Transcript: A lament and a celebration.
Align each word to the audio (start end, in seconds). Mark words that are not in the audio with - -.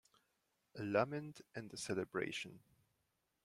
A 0.77 0.83
lament 0.83 1.41
and 1.53 1.71
a 1.71 1.77
celebration. 1.77 2.59